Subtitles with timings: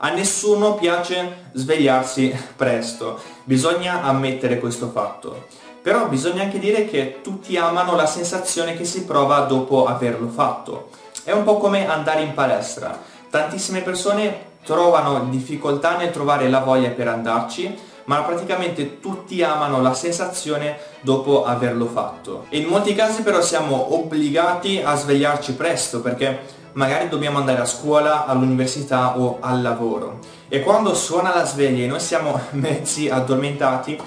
[0.00, 5.46] A nessuno piace svegliarsi presto, bisogna ammettere questo fatto.
[5.82, 10.90] Però bisogna anche dire che tutti amano la sensazione che si prova dopo averlo fatto.
[11.24, 12.96] È un po' come andare in palestra.
[13.28, 19.94] Tantissime persone trovano difficoltà nel trovare la voglia per andarci, ma praticamente tutti amano la
[19.94, 22.46] sensazione dopo averlo fatto.
[22.50, 28.26] In molti casi però siamo obbligati a svegliarci presto perché magari dobbiamo andare a scuola,
[28.26, 30.18] all'università o al lavoro.
[30.48, 34.00] E quando suona la sveglia e noi siamo mezzi addormentati,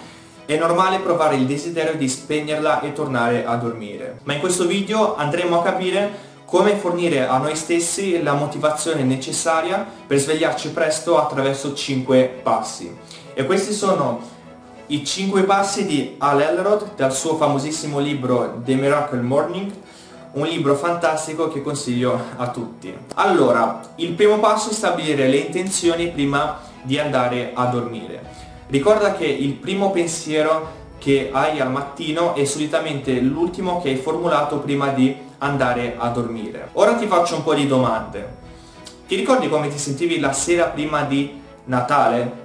[0.45, 4.19] è normale provare il desiderio di spegnerla e tornare a dormire.
[4.23, 9.88] Ma in questo video andremo a capire come fornire a noi stessi la motivazione necessaria
[10.05, 12.93] per svegliarci presto attraverso 5 passi.
[13.33, 14.19] E questi sono
[14.88, 19.71] i 5 passi di Al Elrod dal suo famosissimo libro The Miracle Morning
[20.34, 22.95] un libro fantastico che consiglio a tutti.
[23.16, 28.23] Allora, il primo passo è stabilire le intenzioni prima di andare a dormire.
[28.67, 34.59] Ricorda che il primo pensiero che hai al mattino è solitamente l'ultimo che hai formulato
[34.59, 36.70] prima di andare a dormire.
[36.73, 38.39] Ora ti faccio un po' di domande.
[39.08, 42.39] Ti ricordi come ti sentivi la sera prima di Natale?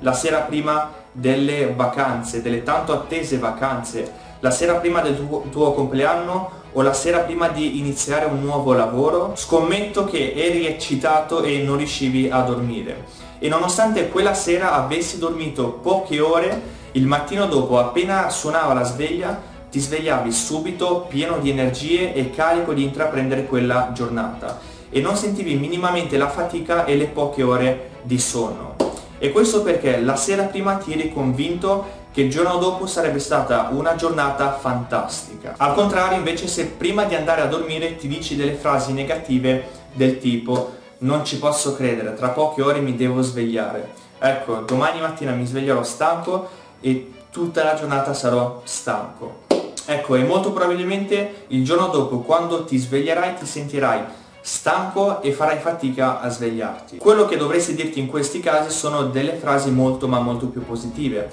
[0.00, 4.26] La sera prima delle vacanze, delle tanto attese vacanze?
[4.40, 8.72] La sera prima del tuo, tuo compleanno o la sera prima di iniziare un nuovo
[8.72, 13.06] lavoro, scommetto che eri eccitato e non riuscivi a dormire.
[13.38, 19.40] E nonostante quella sera avessi dormito poche ore, il mattino dopo, appena suonava la sveglia,
[19.70, 25.54] ti svegliavi subito pieno di energie e carico di intraprendere quella giornata e non sentivi
[25.54, 28.76] minimamente la fatica e le poche ore di sonno.
[29.18, 33.68] E questo perché la sera prima ti eri convinto che il giorno dopo sarebbe stata
[33.72, 35.54] una giornata fantastica.
[35.56, 40.18] Al contrario invece se prima di andare a dormire ti dici delle frasi negative del
[40.18, 44.06] tipo non ci posso credere, tra poche ore mi devo svegliare.
[44.18, 46.48] Ecco, domani mattina mi sveglierò stanco
[46.80, 49.46] e tutta la giornata sarò stanco.
[49.86, 54.00] Ecco, e molto probabilmente il giorno dopo quando ti sveglierai ti sentirai
[54.40, 56.98] stanco e farai fatica a svegliarti.
[56.98, 61.30] Quello che dovresti dirti in questi casi sono delle frasi molto ma molto più positive.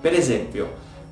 [0.00, 0.70] Per esempio,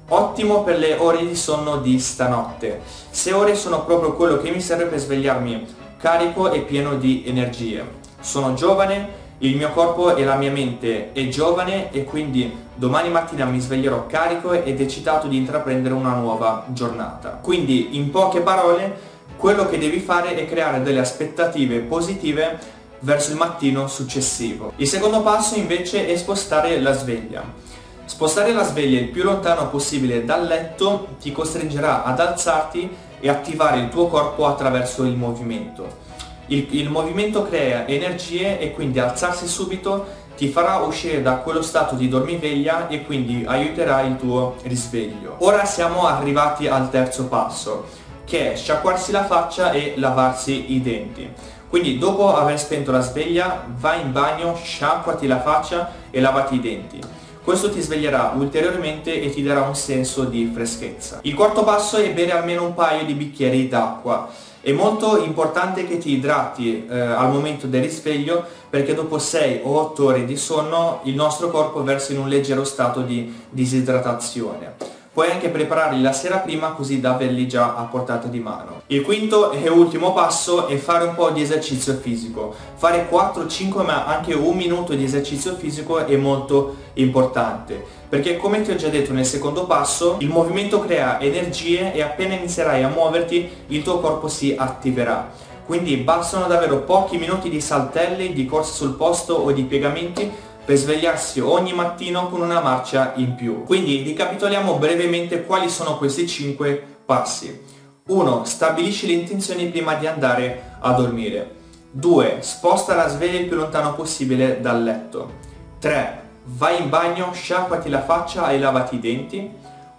[0.09, 2.81] ottimo per le ore di sonno di stanotte.
[3.11, 5.67] 6 ore sono proprio quello che mi serve per svegliarmi
[5.99, 7.85] carico e pieno di energie.
[8.21, 13.45] Sono giovane, il mio corpo e la mia mente è giovane e quindi domani mattina
[13.45, 17.41] mi sveglierò carico ed eccitato di intraprendere una nuova giornata.
[17.43, 22.59] Quindi, in poche parole, quello che devi fare è creare delle aspettative positive
[23.01, 24.73] verso il mattino successivo.
[24.77, 27.66] Il secondo passo invece è spostare la sveglia.
[28.07, 33.81] Spostare la sveglia il più lontano possibile dal letto ti costringerà ad alzarti e attivare
[33.81, 36.05] il tuo corpo attraverso il movimento.
[36.47, 40.07] Il, il, movimento crea energie e quindi alzarsi subito
[40.37, 45.35] ti farà uscire da quello stato di dormiveglia e quindi aiuterà il tuo risveglio.
[45.39, 47.87] Ora siamo arrivati al terzo passo,
[48.25, 51.29] che è sciacquarsi la faccia e lavarsi i denti.
[51.69, 56.61] Quindi dopo aver spento la sveglia, vai in bagno, sciacquati la faccia e lavati i
[56.61, 57.01] denti.
[57.47, 61.21] Questo ti sveglierà ulteriormente e ti darà un senso di freschezza.
[61.23, 64.29] Il quarto passo è bere almeno un paio di bicchieri d'acqua.
[64.61, 69.79] È molto importante che ti idrati eh, al momento del risveglio perché dopo 6 o
[69.79, 74.96] 8 ore di sonno il nostro corpo versa in un leggero stato di disidratazione.
[75.17, 78.83] Puoi anche prepararli la sera prima così da averli già a portata di mano.
[78.89, 82.55] Il quinto e ultimo passo è fare un po' di esercizio fisico.
[82.75, 88.73] Fare 4-5 ma anche un minuto di esercizio fisico è molto importante perché come ti
[88.73, 93.49] ho già detto nel secondo passo il movimento crea energie e appena inizierai a muoverti
[93.69, 95.33] il tuo corpo si attiverà.
[95.65, 100.31] Quindi bastano davvero pochi minuti di saltelli, di corsa sul posto o di piegamenti
[100.67, 103.63] per svegliarsi ogni mattino con una marcia in più.
[103.63, 107.63] Quindi ricapitoliamo brevemente quali sono questi 5 passi.
[108.09, 108.45] 1.
[108.45, 111.55] Stabilisci le intenzioni prima di andare a dormire.
[111.93, 112.39] 2.
[112.41, 115.35] Sposta la sveglia il più lontano possibile dal letto.
[115.79, 116.25] 3.
[116.47, 119.49] Vai in bagno, sciacquati la faccia e lavati i denti.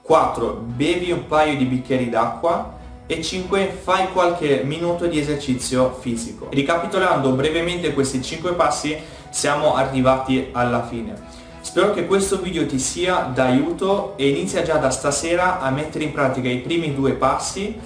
[0.02, 0.54] 4.
[0.66, 2.76] Bevi un paio di bicchieri d'acqua.
[3.08, 3.78] E 5.
[3.84, 6.48] Fai qualche minuto di esercizio fisico.
[6.50, 8.98] Ricapitolando brevemente questi 5 passi,
[9.30, 11.16] siamo arrivati alla fine.
[11.62, 16.12] Spero che questo video ti sia d'aiuto e inizia già da stasera a mettere in
[16.12, 17.78] pratica i primi due passi,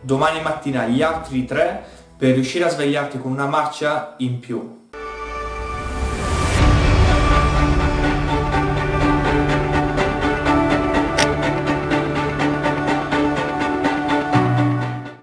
[0.00, 1.82] domani mattina gli altri tre,
[2.16, 4.87] per riuscire a svegliarti con una marcia in più.